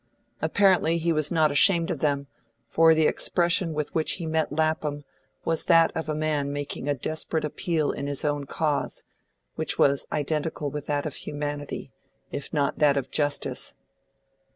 [0.41, 2.25] Apparently he was not ashamed of them,
[2.65, 5.03] for the expression with which he met Lapham
[5.45, 9.03] was that of a man making a desperate appeal in his own cause,
[9.57, 11.91] which was identical with that of humanity,
[12.31, 13.75] if not that of justice.